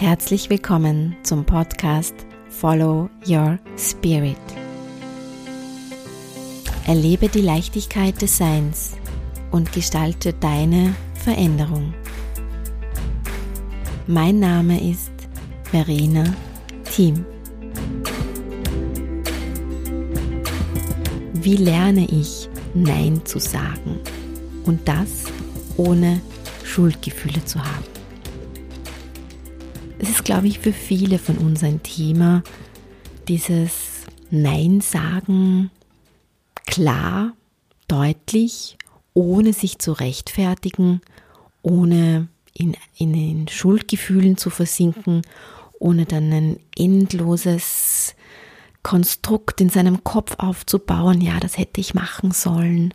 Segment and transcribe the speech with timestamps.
[0.00, 2.14] Herzlich willkommen zum Podcast
[2.48, 4.38] Follow Your Spirit.
[6.86, 8.92] Erlebe die Leichtigkeit des Seins
[9.50, 11.92] und gestalte deine Veränderung.
[14.06, 15.12] Mein Name ist
[15.64, 16.24] Verena
[16.90, 17.26] Thiem.
[21.34, 24.00] Wie lerne ich Nein zu sagen
[24.64, 25.26] und das
[25.76, 26.22] ohne
[26.64, 27.89] Schuldgefühle zu haben?
[30.02, 32.42] Es ist, glaube ich, für viele von uns ein Thema,
[33.28, 35.70] dieses Nein sagen
[36.66, 37.34] klar,
[37.86, 38.78] deutlich,
[39.12, 41.02] ohne sich zu rechtfertigen,
[41.60, 45.20] ohne in, in den Schuldgefühlen zu versinken,
[45.78, 48.14] ohne dann ein endloses
[48.82, 52.94] Konstrukt in seinem Kopf aufzubauen, ja, das hätte ich machen sollen.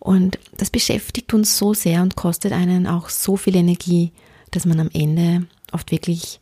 [0.00, 4.12] Und das beschäftigt uns so sehr und kostet einen auch so viel Energie,
[4.50, 6.40] dass man am Ende oft wirklich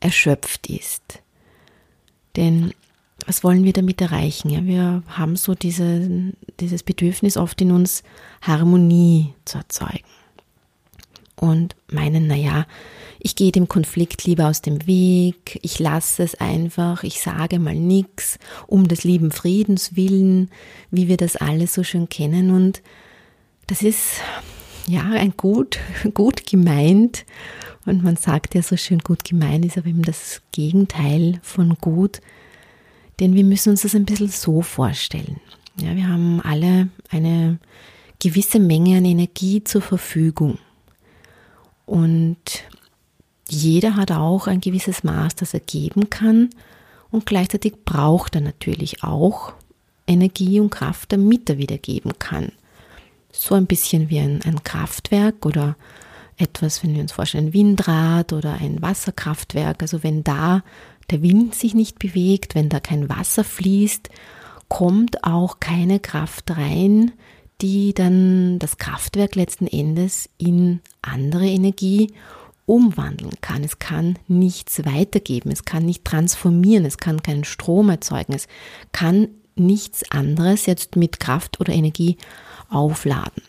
[0.00, 1.22] erschöpft ist.
[2.36, 2.72] Denn
[3.26, 4.50] was wollen wir damit erreichen?
[4.50, 8.02] Ja, wir haben so diese, dieses Bedürfnis oft in uns,
[8.40, 10.00] Harmonie zu erzeugen.
[11.36, 12.66] Und meinen, naja,
[13.18, 17.74] ich gehe dem Konflikt lieber aus dem Weg, ich lasse es einfach, ich sage mal
[17.74, 20.50] nichts, um des lieben Friedens willen,
[20.90, 22.50] wie wir das alles so schön kennen.
[22.50, 22.82] Und
[23.66, 24.20] das ist
[24.86, 25.78] ja ein gut,
[26.14, 27.24] gut gemeint
[27.84, 32.20] und man sagt ja so schön, gut gemeint ist aber eben das Gegenteil von gut.
[33.20, 35.40] Denn wir müssen uns das ein bisschen so vorstellen.
[35.80, 37.58] Ja, wir haben alle eine
[38.20, 40.58] gewisse Menge an Energie zur Verfügung.
[41.86, 42.64] Und
[43.48, 46.50] jeder hat auch ein gewisses Maß, das er geben kann.
[47.10, 49.52] Und gleichzeitig braucht er natürlich auch
[50.06, 52.52] Energie und Kraft, damit er wieder geben kann.
[53.32, 55.76] So ein bisschen wie ein, ein Kraftwerk oder
[56.36, 60.62] etwas, wenn wir uns vorstellen, ein Windrad oder ein Wasserkraftwerk, also wenn da
[61.10, 64.08] der Wind sich nicht bewegt, wenn da kein Wasser fließt,
[64.68, 67.12] kommt auch keine Kraft rein,
[67.60, 72.12] die dann das Kraftwerk letzten Endes in andere Energie
[72.66, 73.64] umwandeln kann.
[73.64, 78.48] Es kann nichts weitergeben, es kann nicht transformieren, es kann keinen Strom erzeugen, es
[78.92, 82.16] kann nichts anderes jetzt mit Kraft oder Energie
[82.68, 83.42] aufladen.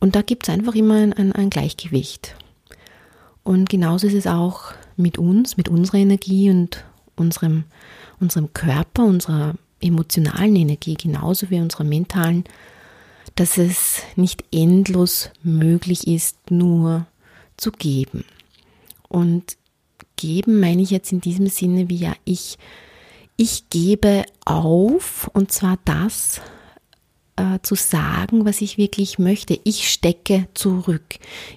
[0.00, 2.36] Und da gibt es einfach immer ein, ein, ein Gleichgewicht.
[3.42, 6.84] Und genauso ist es auch mit uns, mit unserer Energie und
[7.16, 7.64] unserem,
[8.20, 12.44] unserem Körper, unserer emotionalen Energie, genauso wie unserer mentalen,
[13.36, 17.06] dass es nicht endlos möglich ist, nur
[17.56, 18.24] zu geben.
[19.08, 19.56] Und
[20.16, 22.58] geben meine ich jetzt in diesem Sinne wie ja, ich,
[23.36, 26.40] ich gebe auf und zwar das,
[27.38, 29.58] äh, zu sagen, was ich wirklich möchte.
[29.64, 31.16] Ich stecke zurück.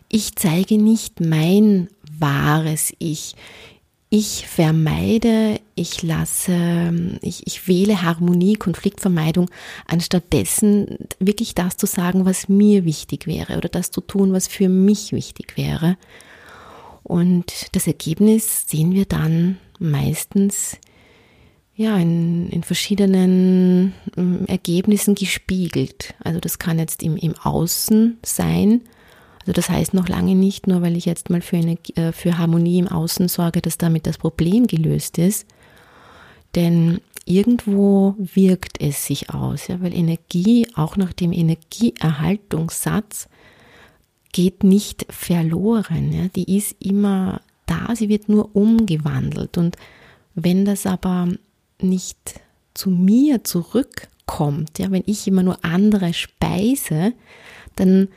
[0.10, 3.36] Ich zeige nicht mein wahres Ich.
[4.14, 9.50] Ich vermeide, ich lasse, ich, ich wähle Harmonie, Konfliktvermeidung,
[9.88, 14.50] anstatt dessen wirklich das zu sagen, was mir wichtig wäre oder das zu tun, was
[14.50, 15.96] für mich wichtig wäre.
[17.04, 20.78] Und das Ergebnis sehen wir dann meistens
[21.82, 26.14] ja, in, in verschiedenen ähm, Ergebnissen gespiegelt.
[26.24, 28.82] Also das kann jetzt im, im Außen sein.
[29.42, 32.38] Also das heißt noch lange nicht, nur weil ich jetzt mal für, eine, äh, für
[32.38, 35.48] Harmonie im Außen sorge, dass damit das Problem gelöst ist.
[36.54, 43.28] Denn irgendwo wirkt es sich aus, ja, weil Energie, auch nach dem Energieerhaltungssatz,
[44.32, 46.14] geht nicht verloren.
[46.14, 49.58] Ja, die ist immer da, sie wird nur umgewandelt.
[49.58, 49.78] Und
[50.36, 51.28] wenn das aber
[51.84, 52.40] nicht
[52.74, 57.14] zu mir zurückkommt, ja, wenn ich immer nur andere speise,
[57.76, 58.08] dann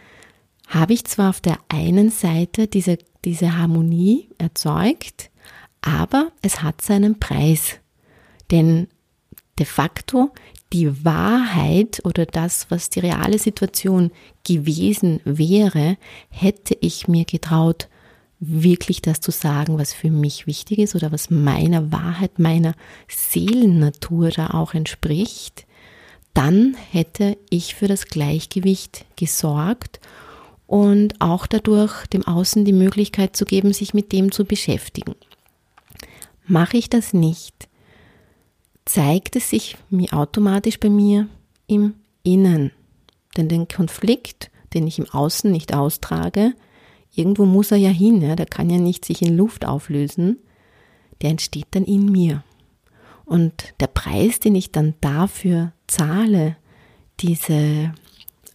[0.69, 5.31] habe ich zwar auf der einen Seite diese, diese Harmonie erzeugt,
[5.83, 7.79] aber es hat seinen Preis.
[8.51, 8.89] Denn
[9.59, 10.31] de facto
[10.73, 14.11] die Wahrheit oder das, was die reale Situation
[14.45, 15.97] gewesen wäre,
[16.31, 17.89] hätte ich mir getraut
[18.41, 22.75] wirklich das zu sagen, was für mich wichtig ist oder was meiner Wahrheit, meiner
[23.09, 25.67] Seelennatur da auch entspricht,
[26.35, 30.01] dann hätte ich für das Gleichgewicht gesorgt
[30.67, 35.15] und auch dadurch dem Außen die Möglichkeit zu geben, sich mit dem zu beschäftigen.
[36.47, 37.69] Mache ich das nicht,
[38.85, 41.29] zeigt es sich mir automatisch bei mir
[41.67, 42.73] im Innen.
[43.37, 46.53] Denn den Konflikt, den ich im Außen nicht austrage,
[47.15, 48.37] Irgendwo muss er ja hin, ja?
[48.37, 50.39] der kann ja nicht sich in Luft auflösen.
[51.23, 52.43] Der entsteht dann in mir.
[53.25, 56.57] Und der Preis, den ich dann dafür zahle,
[57.21, 57.93] diese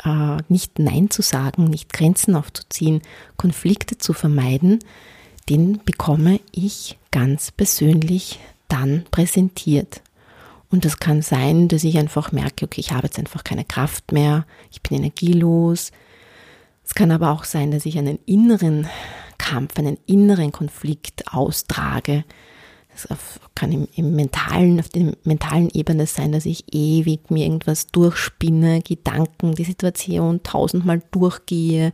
[0.03, 3.01] äh, nicht Nein zu sagen, nicht Grenzen aufzuziehen,
[3.37, 4.79] Konflikte zu vermeiden,
[5.49, 10.01] den bekomme ich ganz persönlich dann präsentiert.
[10.69, 14.11] Und das kann sein, dass ich einfach merke, okay, ich habe jetzt einfach keine Kraft
[14.11, 15.91] mehr, ich bin energielos.
[16.89, 18.87] Es kann aber auch sein, dass ich einen inneren
[19.37, 22.25] Kampf, einen inneren Konflikt austrage.
[23.07, 27.85] Das kann im, im mentalen, auf der mentalen Ebene sein, dass ich ewig mir irgendwas
[27.87, 31.93] durchspinne, Gedanken, die Situation tausendmal durchgehe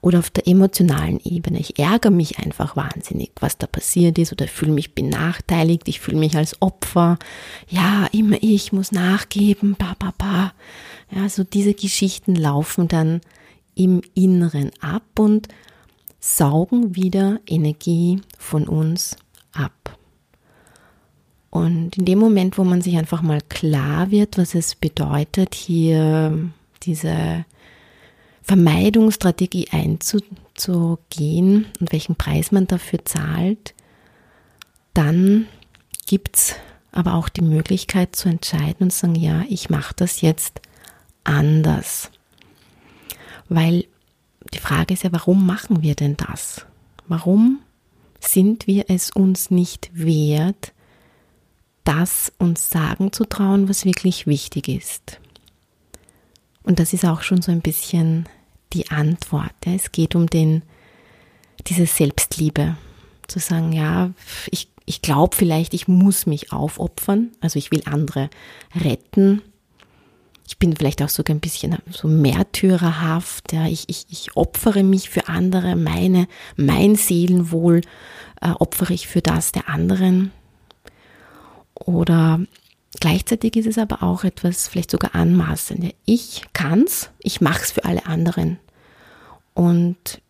[0.00, 1.58] oder auf der emotionalen Ebene.
[1.58, 6.18] Ich ärgere mich einfach wahnsinnig, was da passiert ist oder fühle mich benachteiligt, ich fühle
[6.18, 7.18] mich als Opfer.
[7.68, 10.52] Ja, immer ich muss nachgeben, ba, ba, ba.
[11.10, 13.20] Ja, so diese Geschichten laufen dann
[13.74, 15.48] im Inneren ab und
[16.20, 19.16] saugen wieder Energie von uns
[19.52, 19.98] ab.
[21.50, 26.50] Und in dem Moment, wo man sich einfach mal klar wird, was es bedeutet, hier
[26.82, 27.44] diese
[28.42, 33.74] Vermeidungsstrategie einzugehen und welchen Preis man dafür zahlt,
[34.94, 35.46] dann
[36.06, 36.54] gibt es
[36.92, 40.60] aber auch die Möglichkeit zu entscheiden und sagen, ja, ich mache das jetzt
[41.24, 42.10] anders.
[43.50, 43.84] Weil
[44.54, 46.64] die Frage ist ja, warum machen wir denn das?
[47.06, 47.58] Warum
[48.20, 50.72] sind wir es uns nicht wert,
[51.84, 55.20] das uns sagen zu trauen, was wirklich wichtig ist?
[56.62, 58.28] Und das ist auch schon so ein bisschen
[58.72, 59.52] die Antwort.
[59.66, 59.72] Ja.
[59.72, 60.62] Es geht um den,
[61.66, 62.76] diese Selbstliebe.
[63.26, 64.10] Zu sagen, ja,
[64.50, 67.30] ich, ich glaube vielleicht, ich muss mich aufopfern.
[67.40, 68.30] Also ich will andere
[68.74, 69.42] retten.
[70.50, 73.52] Ich bin vielleicht auch sogar ein bisschen so märtyrerhaft.
[73.52, 73.66] Ja.
[73.66, 75.76] Ich, ich, ich opfere mich für andere.
[75.76, 76.26] Meine,
[76.56, 77.82] mein Seelenwohl
[78.40, 80.32] äh, opfere ich für das der anderen.
[81.74, 82.40] Oder
[82.98, 85.94] Gleichzeitig ist es aber auch etwas vielleicht sogar anmaßend.
[86.06, 88.58] Ich kann's, ich mach's für alle anderen
[89.54, 90.20] und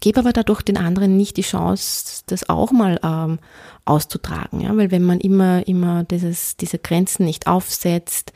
[0.00, 3.38] gebe aber dadurch den anderen nicht die Chance, das auch mal ähm,
[3.84, 4.60] auszutragen.
[4.60, 4.74] Ja?
[4.76, 8.32] Weil wenn man immer, immer dieses, diese Grenzen nicht aufsetzt,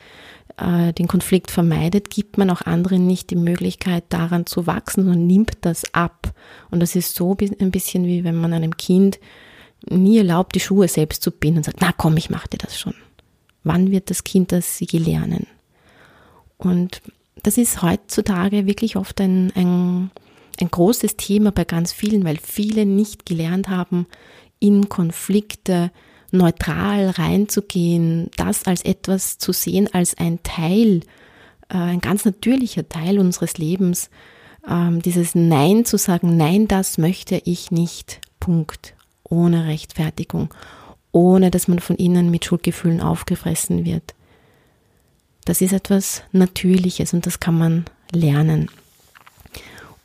[0.61, 5.27] äh, den Konflikt vermeidet, gibt man auch anderen nicht die Möglichkeit, daran zu wachsen und
[5.27, 6.33] nimmt das ab.
[6.69, 9.19] Und das ist so ein bisschen wie wenn man einem Kind
[9.89, 12.79] nie erlaubt, die Schuhe selbst zu binden und sagt, na komm, ich mach dir das
[12.79, 12.93] schon.
[13.63, 15.47] Wann wird das Kind das je lernen?
[16.57, 17.01] Und
[17.41, 20.11] das ist heutzutage wirklich oft ein, ein,
[20.59, 24.05] ein großes Thema bei ganz vielen, weil viele nicht gelernt haben,
[24.59, 25.91] in Konflikte
[26.31, 31.01] neutral reinzugehen, das als etwas zu sehen, als ein Teil,
[31.69, 34.09] äh, ein ganz natürlicher Teil unseres Lebens,
[34.67, 38.93] ähm, dieses Nein zu sagen, nein, das möchte ich nicht, Punkt,
[39.23, 40.53] ohne Rechtfertigung,
[41.11, 44.15] ohne dass man von innen mit Schuldgefühlen aufgefressen wird.
[45.45, 48.69] Das ist etwas Natürliches und das kann man lernen.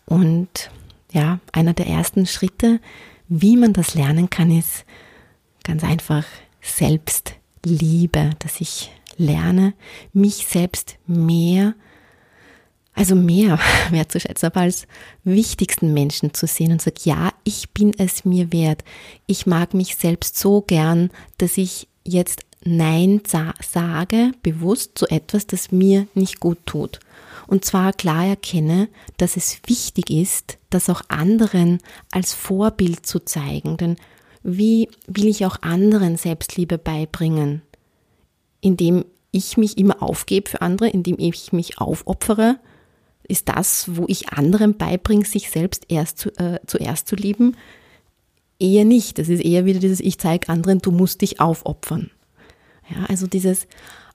[0.07, 0.71] Und
[1.13, 2.81] ja, einer der ersten Schritte,
[3.29, 4.85] wie man das lernen kann, ist
[5.67, 6.25] ganz einfach
[6.61, 9.75] Selbstliebe, dass ich lerne,
[10.13, 11.75] mich selbst mehr
[12.97, 13.59] also mehr
[13.91, 14.87] wertzuschätzen, aber als
[15.23, 18.85] wichtigsten Menschen zu sehen und sage, ja, ich bin es mir wert.
[19.27, 25.71] Ich mag mich selbst so gern, dass ich jetzt Nein sage, bewusst zu etwas, das
[25.71, 26.99] mir nicht gut tut.
[27.47, 31.79] Und zwar klar erkenne, dass es wichtig ist, das auch anderen
[32.11, 33.77] als Vorbild zu zeigen.
[33.77, 33.97] Denn
[34.47, 37.63] wie will ich auch anderen Selbstliebe beibringen?
[38.61, 42.59] Indem ich mich immer aufgebe für andere, indem ich mich aufopfere
[43.29, 47.57] ist das, wo ich anderen beibringe, sich selbst erst zu, äh, zuerst zu lieben?
[48.59, 49.19] Eher nicht.
[49.19, 52.11] Das ist eher wieder dieses, ich zeige anderen, du musst dich aufopfern.
[52.89, 53.67] Ja, also dieses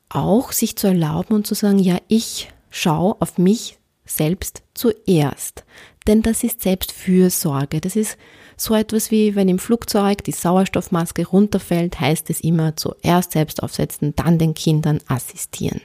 [0.08, 5.66] auch sich zu erlauben und zu sagen, ja, ich schaue auf mich selbst zuerst.
[6.08, 7.79] Denn das ist Selbstfürsorge.
[7.79, 8.17] Das ist
[8.58, 14.13] so etwas wie, wenn im Flugzeug die Sauerstoffmaske runterfällt, heißt es immer zuerst selbst aufsetzen,
[14.15, 15.81] dann den Kindern assistieren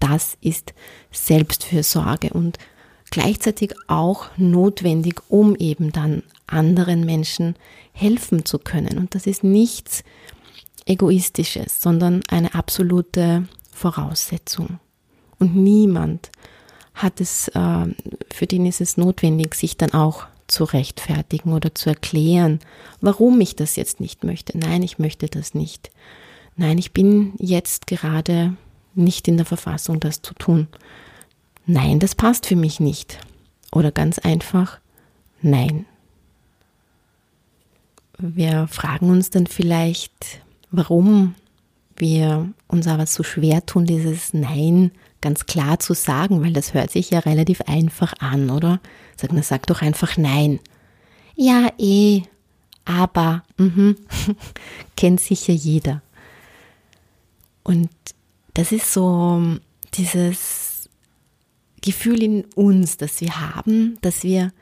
[0.00, 0.74] das ist
[1.12, 2.58] Selbstfürsorge und
[3.10, 7.54] gleichzeitig auch notwendig, um eben dann anderen Menschen
[7.92, 8.98] helfen zu können.
[8.98, 10.02] Und das ist nichts
[10.86, 14.80] Egoistisches, sondern eine absolute Voraussetzung.
[15.38, 16.30] Und niemand
[16.94, 17.86] hat es, äh,
[18.32, 22.60] für den ist es notwendig, sich dann auch zu rechtfertigen oder zu erklären,
[23.00, 24.58] warum ich das jetzt nicht möchte.
[24.58, 25.90] Nein, ich möchte das nicht.
[26.56, 28.54] Nein, ich bin jetzt gerade
[28.94, 30.68] nicht in der Verfassung, das zu tun.
[31.66, 33.18] Nein, das passt für mich nicht.
[33.72, 34.80] Oder ganz einfach,
[35.40, 35.86] nein.
[38.18, 41.34] Wir fragen uns dann vielleicht, warum
[41.96, 44.90] wir uns aber so schwer tun, dieses Nein
[45.20, 48.80] ganz klar zu sagen, weil das hört sich ja relativ einfach an, oder?
[49.16, 50.60] Sagen, na sag doch einfach Nein.
[51.36, 52.22] Ja, eh,
[52.84, 53.96] aber, mhm,
[54.96, 56.02] kennt sicher jeder.
[57.62, 57.90] Und
[58.54, 59.42] das ist so
[59.94, 60.88] dieses
[61.82, 64.52] Gefühl in uns, das wir haben, dass wir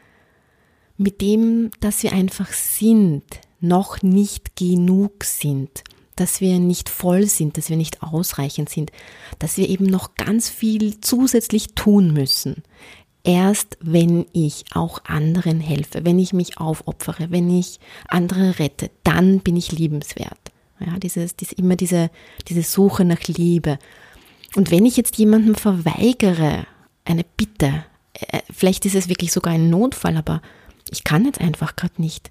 [0.97, 3.25] mit dem, dass wir einfach sind,
[3.61, 5.83] noch nicht genug sind,
[6.21, 8.93] dass wir nicht voll sind, dass wir nicht ausreichend sind,
[9.39, 12.63] dass wir eben noch ganz viel zusätzlich tun müssen.
[13.25, 19.41] Erst wenn ich auch anderen helfe, wenn ich mich aufopfere, wenn ich andere rette, dann
[19.41, 20.39] bin ich liebenswert.
[20.81, 22.11] Ja, dieses, dieses, immer diese,
[22.49, 23.79] diese Suche nach Liebe.
[24.55, 26.67] Und wenn ich jetzt jemandem verweigere,
[27.05, 27.85] eine Bitte,
[28.15, 30.41] äh, vielleicht ist es wirklich sogar ein Notfall, aber
[30.91, 32.31] ich kann jetzt einfach gerade nicht,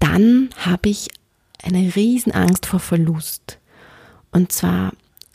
[0.00, 1.08] dann habe ich
[1.62, 3.58] eine Riesenangst vor Verlust.
[4.30, 4.92] Und zwar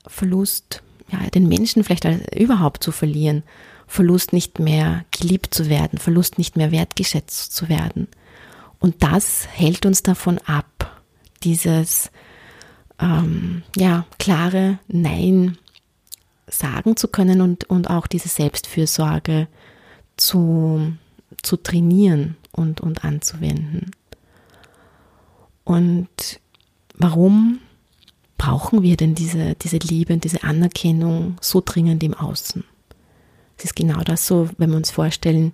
[0.07, 2.05] Verlust, ja, den Menschen vielleicht
[2.35, 3.43] überhaupt zu verlieren,
[3.87, 8.07] Verlust nicht mehr geliebt zu werden, Verlust nicht mehr wertgeschätzt zu werden.
[8.79, 11.01] Und das hält uns davon ab,
[11.43, 12.11] dieses
[12.99, 15.57] ähm, ja, klare Nein
[16.47, 19.47] sagen zu können und, und auch diese Selbstfürsorge
[20.17, 20.93] zu,
[21.41, 23.91] zu trainieren und, und anzuwenden.
[25.65, 26.39] Und
[26.97, 27.59] warum
[28.37, 32.63] brauchen wir denn diese, diese Liebe und diese Anerkennung so dringend im Außen?
[33.57, 35.51] Es ist genau das so, wenn wir uns vorstellen,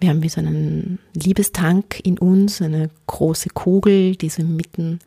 [0.00, 4.98] wir haben wie so einen Liebestank in uns, eine große Kugel, die so mitten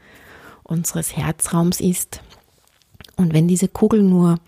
[0.64, 2.22] unseres Herzraums ist.
[3.18, 4.40] Und wenn diese Kugel nur,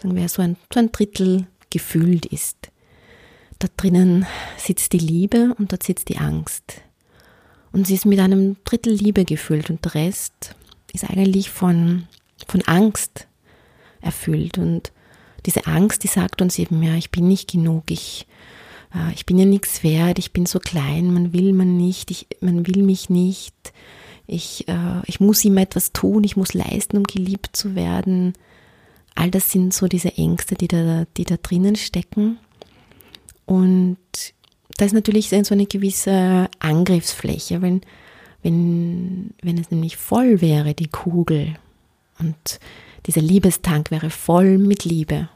[0.00, 2.70] sagen wir, so ein, so ein Drittel gefüllt ist,
[3.58, 4.26] da drinnen
[4.56, 6.80] sitzt die Liebe und dort sitzt die Angst.
[7.72, 10.54] Und sie ist mit einem Drittel Liebe gefüllt und der Rest
[10.92, 12.06] ist eigentlich von,
[12.46, 13.28] von Angst
[14.00, 14.58] erfüllt.
[14.58, 14.92] Und
[15.46, 18.26] diese Angst, die sagt uns eben, ja, ich bin nicht genug, ich,
[18.94, 22.26] äh, ich bin ja nichts wert, ich bin so klein, man will man nicht, ich,
[22.40, 23.54] man will mich nicht,
[24.26, 28.34] ich, äh, ich muss immer etwas tun, ich muss leisten, um geliebt zu werden.
[29.14, 32.38] All das sind so diese Ängste, die da, die da drinnen stecken.
[33.46, 33.98] Und
[34.78, 37.82] da ist natürlich so eine gewisse Angriffsfläche, wenn,
[38.42, 41.56] wenn, wenn es nämlich voll wäre, die Kugel,
[42.20, 42.60] und
[43.06, 45.28] dieser Liebestank wäre voll mit Liebe,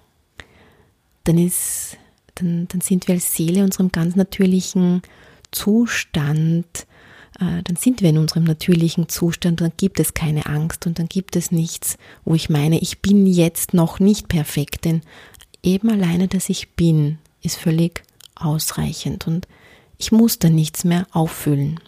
[1.25, 1.97] dann ist,
[2.37, 5.03] dann, dann sind wir als Seele unserem ganz natürlichen
[5.51, 6.87] Zustand,
[7.41, 11.07] äh, dann sind wir in unserem natürlichen Zustand, dann gibt es keine Angst und dann
[11.07, 15.03] gibt es nichts, wo ich meine, ich bin jetzt noch nicht perfekt, denn
[15.65, 18.03] eben alleine, dass ich bin, ist völlig
[18.35, 19.47] ausreichend und
[19.99, 21.79] ich muss da nichts mehr auffüllen.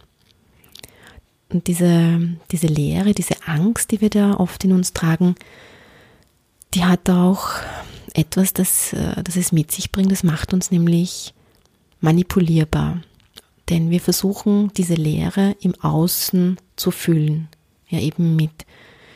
[1.50, 2.20] Und diese,
[2.50, 5.34] diese Leere, diese Angst, die wir da oft in uns tragen,
[6.74, 7.48] die hat auch
[8.12, 10.10] etwas, das, äh, das es mit sich bringt.
[10.10, 11.34] Das macht uns nämlich
[12.00, 13.02] manipulierbar.
[13.68, 17.48] Denn wir versuchen, diese Leere im Außen zu füllen.
[17.88, 18.66] Ja, eben mit,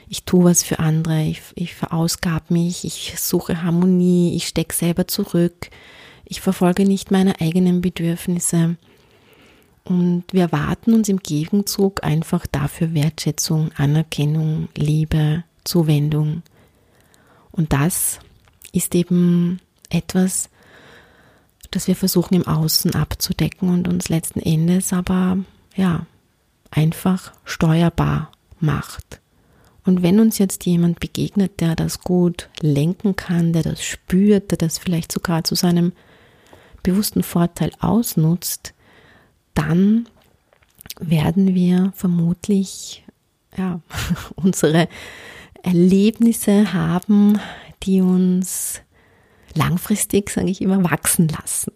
[0.08, 5.06] ich tue was für andere, ich, ich verausgab mich, ich suche Harmonie, ich stecke selber
[5.06, 5.70] zurück,
[6.30, 8.76] ich verfolge nicht meine eigenen Bedürfnisse.
[9.84, 16.42] Und wir erwarten uns im Gegenzug einfach dafür Wertschätzung, Anerkennung, Liebe, Zuwendung.
[17.50, 18.18] Und das
[18.72, 20.50] ist eben etwas,
[21.70, 25.38] das wir versuchen im Außen abzudecken und uns letzten Endes aber
[25.74, 26.06] ja
[26.70, 28.30] einfach steuerbar
[28.60, 29.20] macht.
[29.86, 34.58] Und wenn uns jetzt jemand begegnet, der das gut lenken kann, der das spürt, der
[34.58, 35.92] das vielleicht sogar zu seinem
[36.92, 38.74] bewussten Vorteil ausnutzt,
[39.54, 40.08] dann
[41.00, 43.04] werden wir vermutlich
[43.56, 43.80] ja,
[44.36, 44.88] unsere
[45.62, 47.38] Erlebnisse haben,
[47.82, 48.80] die uns
[49.54, 51.72] langfristig, sage ich immer, wachsen lassen.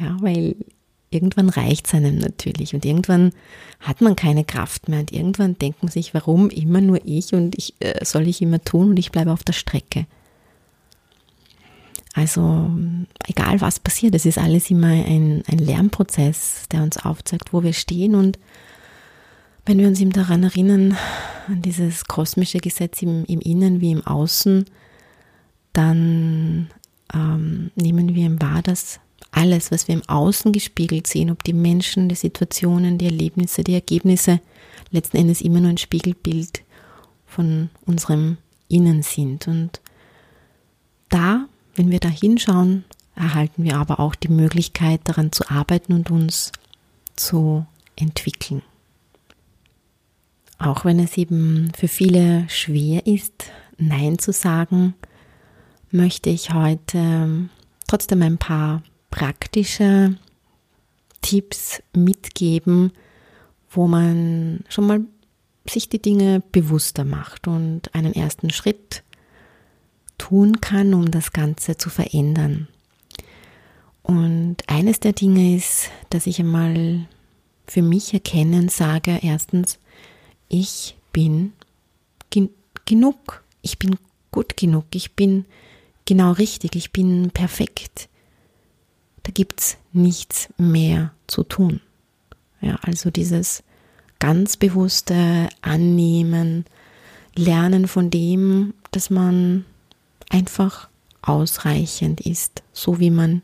[0.00, 0.56] Ja, weil
[1.10, 3.32] irgendwann reicht es einem natürlich und irgendwann
[3.80, 7.56] hat man keine Kraft mehr und irgendwann denkt man sich, warum immer nur ich und
[7.58, 10.06] ich äh, soll ich immer tun und ich bleibe auf der Strecke.
[12.14, 12.70] Also
[13.26, 17.72] egal was passiert, es ist alles immer ein, ein Lernprozess, der uns aufzeigt, wo wir
[17.72, 18.14] stehen.
[18.14, 18.38] Und
[19.64, 20.96] wenn wir uns eben daran erinnern,
[21.46, 24.64] an dieses kosmische Gesetz im, im Innen wie im Außen,
[25.72, 26.70] dann
[27.14, 28.98] ähm, nehmen wir im wahr, dass
[29.30, 33.74] alles, was wir im Außen gespiegelt sehen, ob die Menschen, die Situationen, die Erlebnisse, die
[33.74, 34.40] Ergebnisse,
[34.90, 36.62] letzten Endes immer nur ein Spiegelbild
[37.26, 38.38] von unserem
[38.68, 39.46] Innen sind.
[39.46, 39.80] Und
[41.08, 42.84] da wenn wir da hinschauen,
[43.14, 46.52] erhalten wir aber auch die Möglichkeit, daran zu arbeiten und uns
[47.16, 48.62] zu entwickeln.
[50.58, 54.94] Auch wenn es eben für viele schwer ist, Nein zu sagen,
[55.90, 57.48] möchte ich heute
[57.86, 60.16] trotzdem ein paar praktische
[61.22, 62.92] Tipps mitgeben,
[63.70, 65.00] wo man schon mal
[65.66, 69.02] sich die Dinge bewusster macht und einen ersten Schritt
[70.20, 72.68] tun kann, um das Ganze zu verändern.
[74.02, 77.06] Und eines der Dinge ist, dass ich einmal
[77.66, 79.78] für mich erkennen sage, erstens,
[80.48, 81.54] ich bin
[82.28, 82.50] gen
[82.84, 83.96] genug, ich bin
[84.30, 85.46] gut genug, ich bin
[86.04, 88.08] genau richtig, ich bin perfekt.
[89.22, 91.80] Da gibt es nichts mehr zu tun.
[92.60, 93.62] Ja, also dieses
[94.18, 96.66] ganz bewusste Annehmen,
[97.36, 99.64] Lernen von dem, dass man
[100.30, 100.88] einfach
[101.20, 103.42] ausreichend ist, so wie man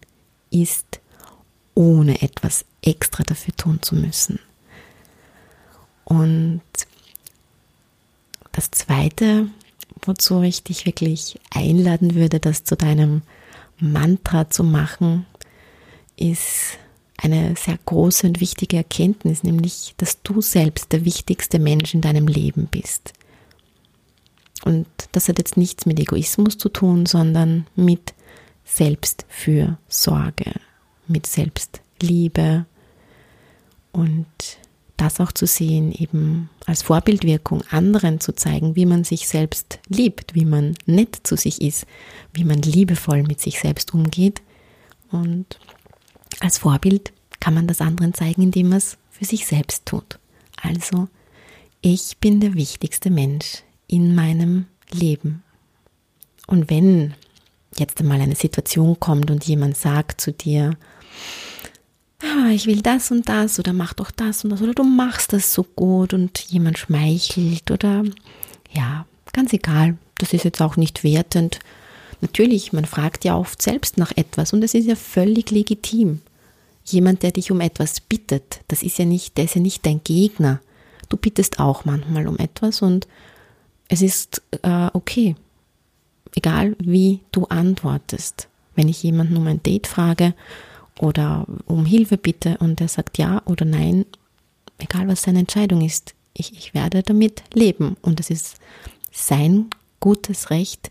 [0.50, 1.00] ist,
[1.74, 4.38] ohne etwas extra dafür tun zu müssen.
[6.04, 6.62] Und
[8.52, 9.48] das Zweite,
[10.02, 13.22] wozu ich dich wirklich einladen würde, das zu deinem
[13.78, 15.26] Mantra zu machen,
[16.16, 16.78] ist
[17.18, 22.28] eine sehr große und wichtige Erkenntnis, nämlich, dass du selbst der wichtigste Mensch in deinem
[22.28, 23.12] Leben bist.
[24.66, 28.14] Und das hat jetzt nichts mit Egoismus zu tun, sondern mit
[28.64, 30.54] Selbstfürsorge,
[31.06, 32.66] mit Selbstliebe
[33.92, 34.26] und
[34.96, 40.34] das auch zu sehen, eben als Vorbildwirkung anderen zu zeigen, wie man sich selbst liebt,
[40.34, 41.86] wie man nett zu sich ist,
[42.32, 44.42] wie man liebevoll mit sich selbst umgeht.
[45.12, 45.60] Und
[46.40, 50.18] als Vorbild kann man das anderen zeigen, indem man es für sich selbst tut.
[50.60, 51.06] Also,
[51.82, 55.42] ich bin der wichtigste Mensch in meinem Leben.
[56.46, 57.14] Und wenn
[57.76, 60.76] jetzt einmal eine Situation kommt und jemand sagt zu dir,
[62.22, 65.32] ah, ich will das und das oder mach doch das und das oder du machst
[65.32, 68.04] das so gut und jemand schmeichelt oder
[68.72, 71.58] ja, ganz egal, das ist jetzt auch nicht wertend.
[72.20, 76.22] Natürlich, man fragt ja oft selbst nach etwas und es ist ja völlig legitim.
[76.84, 80.02] Jemand, der dich um etwas bittet, das ist ja nicht, der ist ja nicht dein
[80.02, 80.60] Gegner.
[81.08, 83.06] Du bittest auch manchmal um etwas und
[83.88, 85.36] es ist äh, okay.
[86.34, 88.48] Egal wie du antwortest.
[88.74, 90.34] Wenn ich jemanden um ein Date frage
[91.00, 94.04] oder um Hilfe bitte und er sagt ja oder nein,
[94.78, 97.96] egal was seine Entscheidung ist, ich, ich werde damit leben.
[98.02, 98.56] Und es ist
[99.12, 99.66] sein
[100.00, 100.90] gutes Recht,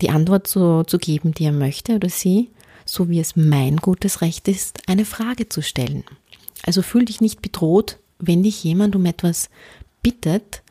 [0.00, 2.50] die Antwort zu, zu geben, die er möchte oder sie,
[2.84, 6.04] so wie es mein gutes Recht ist, eine Frage zu stellen.
[6.64, 9.48] Also fühl dich nicht bedroht, wenn dich jemand um etwas
[10.02, 10.62] bittet,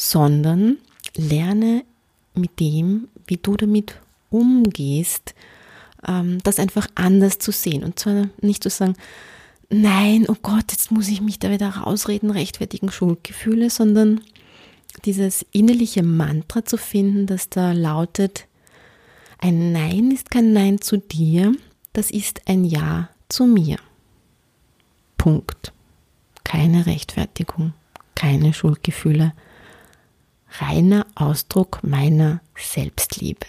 [0.00, 0.78] sondern
[1.14, 1.84] lerne
[2.34, 5.34] mit dem, wie du damit umgehst,
[6.08, 7.84] ähm, das einfach anders zu sehen.
[7.84, 8.94] Und zwar nicht zu sagen,
[9.68, 14.22] nein, oh Gott, jetzt muss ich mich da wieder rausreden, rechtfertigen Schuldgefühle, sondern
[15.04, 18.46] dieses innerliche Mantra zu finden, das da lautet,
[19.38, 21.54] ein Nein ist kein Nein zu dir,
[21.92, 23.76] das ist ein Ja zu mir.
[25.18, 25.74] Punkt.
[26.42, 27.74] Keine Rechtfertigung,
[28.14, 29.34] keine Schuldgefühle,
[30.58, 33.46] reiner Ausdruck meiner Selbstliebe.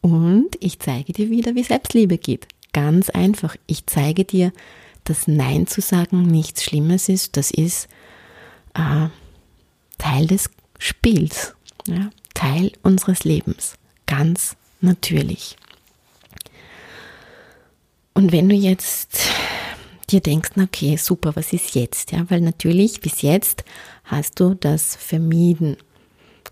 [0.00, 2.46] Und ich zeige dir wieder, wie Selbstliebe geht.
[2.72, 3.56] Ganz einfach.
[3.66, 4.52] Ich zeige dir,
[5.04, 7.36] dass Nein zu sagen nichts Schlimmes ist.
[7.36, 7.88] Das ist
[8.74, 9.08] äh,
[9.98, 11.54] Teil des Spiels,
[11.86, 12.10] ja?
[12.34, 13.76] Teil unseres Lebens.
[14.06, 15.56] Ganz natürlich.
[18.12, 19.28] Und wenn du jetzt
[20.10, 22.12] dir denkst, okay, super, was ist jetzt?
[22.12, 23.64] Ja, weil natürlich bis jetzt
[24.04, 25.76] hast du das vermieden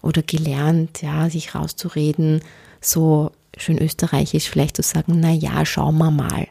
[0.03, 2.41] oder gelernt, ja, sich rauszureden,
[2.81, 6.49] so schön österreichisch vielleicht zu sagen, na ja, schauen wir mal.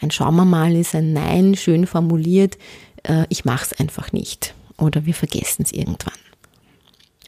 [0.00, 2.58] Ein schauen wir mal ist ein Nein, schön formuliert,
[3.02, 6.14] äh, ich mach's einfach nicht oder wir vergessen es irgendwann.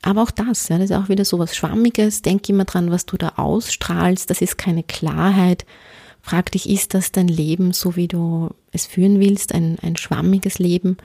[0.02, 2.22] Aber auch das, ja, das ist auch wieder so was Schwammiges.
[2.22, 4.30] Denk immer dran, was du da ausstrahlst.
[4.30, 5.66] Das ist keine Klarheit.
[6.22, 9.52] Frag dich, ist das dein Leben, so wie du es führen willst?
[9.52, 10.96] Ein, ein schwammiges Leben?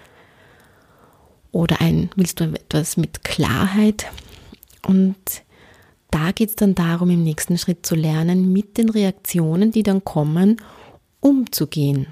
[1.52, 4.06] Oder ein, willst du etwas mit Klarheit?
[4.86, 5.16] Und
[6.10, 10.04] da geht es dann darum, im nächsten Schritt zu lernen, mit den Reaktionen, die dann
[10.04, 10.58] kommen,
[11.20, 12.08] umzugehen.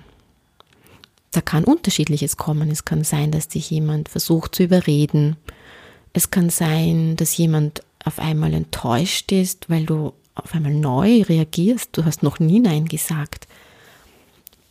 [1.32, 2.72] Da kann unterschiedliches kommen.
[2.72, 5.36] Es kann sein, dass dich jemand versucht zu überreden.
[6.14, 11.90] Es kann sein, dass jemand auf einmal enttäuscht ist, weil du auf einmal neu reagierst.
[11.92, 13.48] Du hast noch nie Nein gesagt.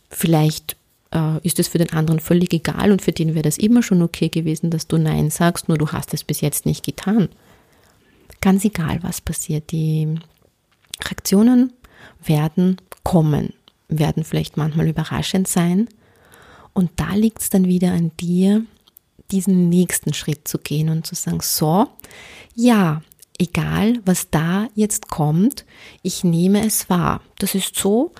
[0.09, 0.75] Vielleicht
[1.13, 4.01] äh, ist es für den anderen völlig egal und für den wäre das immer schon
[4.01, 7.29] okay gewesen, dass du Nein sagst, nur du hast es bis jetzt nicht getan.
[8.41, 9.71] Ganz egal, was passiert.
[9.71, 10.15] Die
[11.03, 11.73] Reaktionen
[12.23, 13.53] werden kommen,
[13.87, 15.89] werden vielleicht manchmal überraschend sein.
[16.73, 18.63] Und da liegt es dann wieder an dir,
[19.31, 21.87] diesen nächsten Schritt zu gehen und zu sagen, so,
[22.55, 23.01] ja,
[23.37, 25.65] egal was da jetzt kommt,
[26.01, 27.21] ich nehme es wahr.
[27.37, 28.11] Das ist so,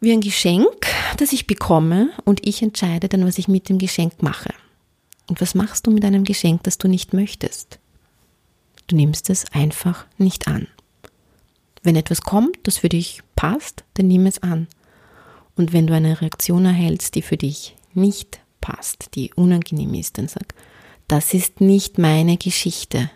[0.00, 0.86] wie ein Geschenk,
[1.18, 4.52] das ich bekomme und ich entscheide dann, was ich mit dem Geschenk mache.
[5.28, 7.78] Und was machst du mit einem Geschenk, das du nicht möchtest?
[8.86, 10.66] Du nimmst es einfach nicht an.
[11.82, 14.66] Wenn etwas kommt, das für dich passt, dann nimm es an.
[15.54, 20.28] Und wenn du eine Reaktion erhältst, die für dich nicht passt, die unangenehm ist, dann
[20.28, 20.54] sag,
[21.08, 23.10] das ist nicht meine Geschichte.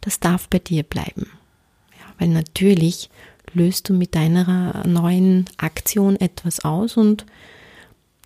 [0.00, 1.30] Das darf bei dir bleiben.
[1.98, 3.10] Ja, weil natürlich
[3.52, 7.24] löst du mit deiner neuen Aktion etwas aus und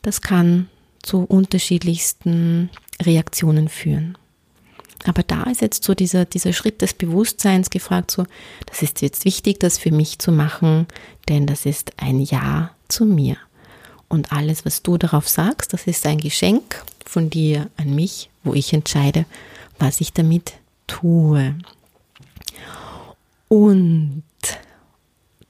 [0.02, 0.68] das kann
[1.02, 2.70] zu unterschiedlichsten
[3.02, 4.16] Reaktionen führen.
[5.04, 8.26] Aber da ist jetzt so dieser, dieser Schritt des Bewusstseins gefragt, so,
[8.66, 10.86] das ist jetzt wichtig, das für mich zu machen,
[11.28, 13.36] denn das ist ein Ja zu mir.
[14.08, 18.52] Und alles, was du darauf sagst, das ist ein Geschenk von dir an mich, wo
[18.52, 19.24] ich entscheide,
[19.78, 20.54] was ich damit
[20.86, 21.54] tue.
[23.48, 24.22] Und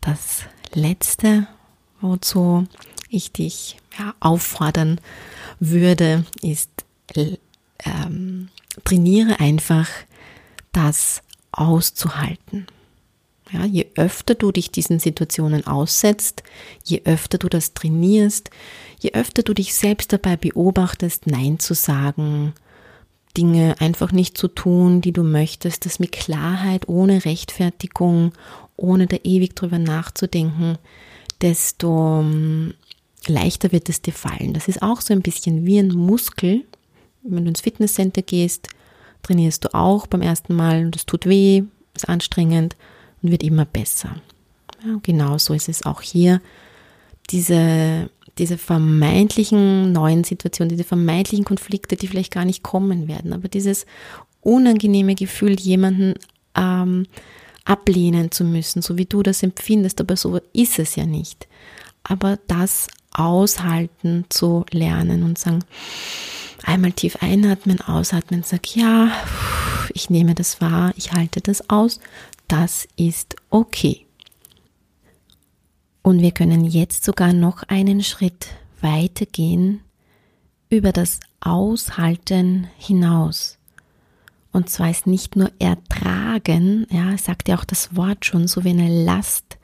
[0.01, 1.47] das Letzte,
[2.01, 2.67] wozu
[3.09, 5.01] ich dich ja, auffordern
[5.59, 6.71] würde, ist,
[7.85, 8.49] ähm,
[8.85, 9.89] trainiere einfach
[10.73, 12.67] das auszuhalten.
[13.53, 16.45] Ja, je öfter du dich diesen Situationen aussetzt,
[16.85, 18.51] je öfter du das trainierst,
[19.01, 22.55] je öfter du dich selbst dabei beobachtest, Nein zu sagen,
[23.37, 28.33] Dinge einfach nicht zu tun, die du möchtest, das mit Klarheit, ohne Rechtfertigung,
[28.77, 30.79] ohne da ewig drüber nachzudenken,
[31.41, 32.75] desto ähm,
[33.27, 34.53] leichter wird es dir fallen.
[34.53, 36.65] Das ist auch so ein bisschen wie ein Muskel.
[37.23, 38.69] Wenn du ins Fitnesscenter gehst,
[39.23, 41.63] trainierst du auch beim ersten Mal und es tut weh,
[41.95, 42.77] ist anstrengend
[43.23, 44.17] und wird immer besser.
[44.85, 46.41] Ja, genau so ist es auch hier.
[47.31, 53.49] Diese, diese vermeintlichen neuen Situationen, diese vermeintlichen Konflikte, die vielleicht gar nicht kommen werden, aber
[53.49, 53.85] dieses
[54.41, 56.15] unangenehme Gefühl, jemanden
[56.57, 57.07] ähm,
[57.65, 61.47] ablehnen zu müssen, so wie du das empfindest, aber so ist es ja nicht.
[62.03, 65.63] Aber das aushalten zu lernen und sagen,
[66.65, 69.13] einmal tief einatmen, ausatmen, sag ja,
[69.93, 72.01] ich nehme das wahr, ich halte das aus,
[72.49, 74.07] das ist okay.
[76.03, 78.49] Und wir können jetzt sogar noch einen Schritt
[78.81, 79.81] weiter gehen
[80.69, 83.59] über das Aushalten hinaus.
[84.53, 88.71] Und zwar ist nicht nur ertragen, ja, sagt ja auch das Wort schon, so wie
[88.71, 89.59] eine Last,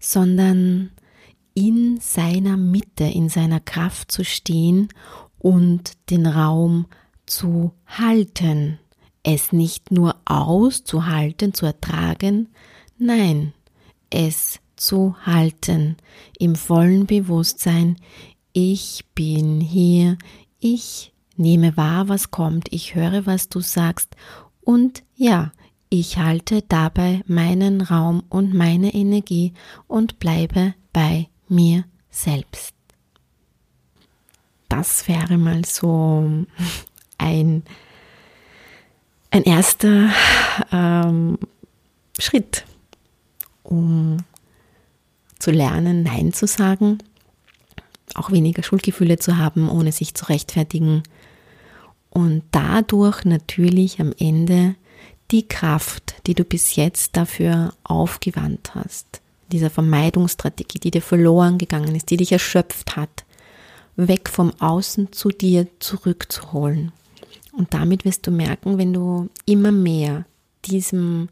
[0.00, 0.90] sondern
[1.54, 4.88] in seiner Mitte, in seiner Kraft zu stehen
[5.38, 6.86] und den Raum
[7.26, 8.78] zu halten
[9.24, 12.48] es nicht nur auszuhalten, zu ertragen,
[12.98, 13.52] nein,
[14.10, 15.96] es zu halten,
[16.38, 17.96] im vollen Bewusstsein,
[18.52, 20.16] ich bin hier,
[20.60, 24.16] ich nehme wahr, was kommt, ich höre, was du sagst
[24.60, 25.52] und ja,
[25.90, 29.52] ich halte dabei meinen Raum und meine Energie
[29.86, 32.74] und bleibe bei mir selbst.
[34.68, 36.44] Das wäre mal so
[37.18, 37.62] ein
[39.34, 40.10] ein erster
[40.70, 41.38] ähm,
[42.20, 42.64] Schritt,
[43.64, 44.18] um
[45.44, 46.98] zu lernen, Nein zu sagen,
[48.14, 51.02] auch weniger Schuldgefühle zu haben, ohne sich zu rechtfertigen
[52.08, 54.74] und dadurch natürlich am Ende
[55.30, 59.20] die Kraft, die du bis jetzt dafür aufgewandt hast,
[59.52, 63.24] dieser Vermeidungsstrategie, die dir verloren gegangen ist, die dich erschöpft hat,
[63.96, 66.92] weg vom Außen zu dir zurückzuholen.
[67.52, 70.24] Und damit wirst du merken, wenn du immer mehr
[70.64, 71.28] diesem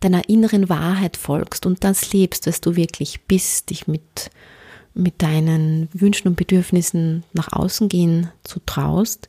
[0.00, 4.30] deiner inneren Wahrheit folgst und das lebst, was du wirklich bist, dich mit,
[4.94, 9.28] mit deinen Wünschen und Bedürfnissen nach außen gehen zu traust,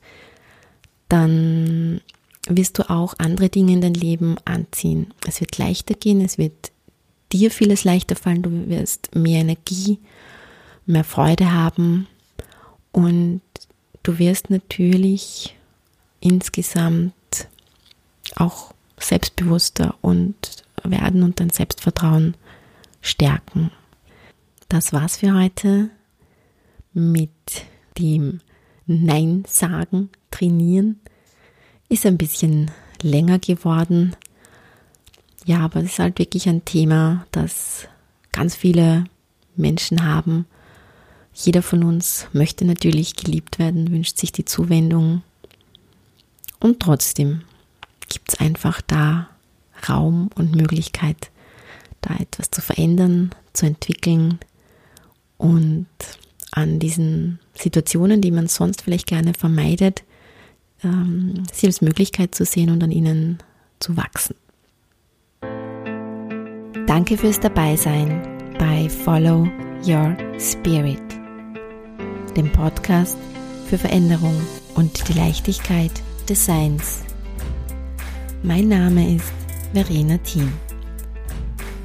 [1.08, 2.00] dann
[2.48, 5.12] wirst du auch andere Dinge in dein Leben anziehen.
[5.26, 6.70] Es wird leichter gehen, es wird
[7.32, 9.98] dir vieles leichter fallen, du wirst mehr Energie,
[10.86, 12.06] mehr Freude haben
[12.92, 13.42] und
[14.02, 15.56] du wirst natürlich
[16.20, 17.14] insgesamt
[18.36, 22.34] auch selbstbewusster und werden und dein Selbstvertrauen
[23.00, 23.70] stärken.
[24.68, 25.90] Das war's für heute
[26.92, 27.30] mit
[27.98, 28.40] dem
[28.86, 31.00] Nein sagen, trainieren.
[31.88, 32.70] Ist ein bisschen
[33.02, 34.16] länger geworden.
[35.44, 37.88] Ja, aber es ist halt wirklich ein Thema, das
[38.32, 39.04] ganz viele
[39.56, 40.46] Menschen haben.
[41.34, 45.22] Jeder von uns möchte natürlich geliebt werden, wünscht sich die Zuwendung
[46.58, 47.42] und trotzdem
[48.10, 49.28] gibt es einfach da
[49.88, 51.30] Raum und Möglichkeit,
[52.02, 54.38] da etwas zu verändern, zu entwickeln
[55.38, 55.86] und
[56.52, 60.02] an diesen Situationen, die man sonst vielleicht gerne vermeidet,
[60.84, 63.38] ähm, sie als Möglichkeit zu sehen und an ihnen
[63.78, 64.34] zu wachsen.
[66.86, 68.40] Danke fürs Dabeisein.
[68.60, 69.48] bei Follow
[69.86, 71.00] Your Spirit,
[72.36, 73.16] dem Podcast
[73.66, 74.38] für Veränderung
[74.74, 75.92] und die Leichtigkeit
[76.28, 77.09] des Seins.
[78.42, 79.34] Mein Name ist
[79.74, 80.50] Verena Thiem.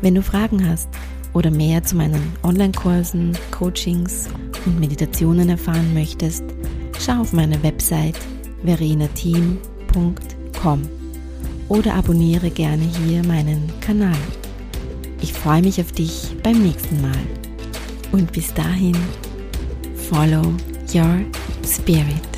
[0.02, 0.88] Wenn du Fragen hast
[1.34, 4.30] oder mehr zu meinen Online-Kursen, Coachings
[4.66, 6.46] und Meditationen erfahren möchtest,
[6.98, 8.16] schau auf meine Website
[8.64, 10.82] verenateam.com
[11.68, 14.16] oder abonniere gerne hier meinen Kanal.
[15.22, 17.28] Ich freue mich auf dich beim nächsten Mal.
[18.14, 18.96] Und bis dahin,
[20.10, 20.54] follow
[20.94, 21.20] your
[21.66, 22.35] spirit.